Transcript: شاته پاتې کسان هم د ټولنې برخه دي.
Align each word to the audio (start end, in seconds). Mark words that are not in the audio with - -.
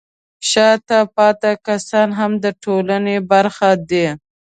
شاته 0.49 0.99
پاتې 1.15 1.51
کسان 1.67 2.09
هم 2.19 2.31
د 2.43 2.45
ټولنې 2.63 3.17
برخه 3.31 3.69
دي. 3.89 4.07